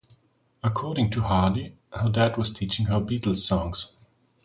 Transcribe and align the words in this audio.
According 0.63 1.11
to 1.11 1.21
Hardy, 1.21 1.75
Her 1.93 2.09
Dad 2.09 2.35
was 2.35 2.51
teaching 2.51 2.87
her 2.87 2.99
Beatles 2.99 3.45
songs. 3.47 3.91